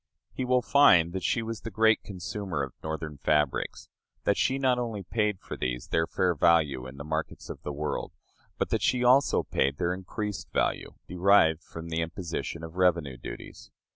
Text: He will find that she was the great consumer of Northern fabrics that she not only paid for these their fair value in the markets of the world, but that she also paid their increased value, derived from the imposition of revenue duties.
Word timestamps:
He 0.33 0.45
will 0.45 0.63
find 0.63 1.13
that 1.13 1.21
she 1.21 1.43
was 1.43 1.61
the 1.61 1.69
great 1.69 2.01
consumer 2.01 2.63
of 2.63 2.73
Northern 2.81 3.19
fabrics 3.19 3.87
that 4.23 4.35
she 4.35 4.57
not 4.57 4.79
only 4.79 5.03
paid 5.03 5.39
for 5.39 5.55
these 5.55 5.89
their 5.89 6.07
fair 6.07 6.33
value 6.33 6.87
in 6.87 6.97
the 6.97 7.03
markets 7.03 7.51
of 7.51 7.61
the 7.61 7.71
world, 7.71 8.11
but 8.57 8.71
that 8.71 8.81
she 8.81 9.03
also 9.03 9.43
paid 9.43 9.77
their 9.77 9.93
increased 9.93 10.51
value, 10.51 10.95
derived 11.07 11.61
from 11.63 11.89
the 11.89 12.01
imposition 12.01 12.63
of 12.63 12.77
revenue 12.77 13.15
duties. 13.15 13.69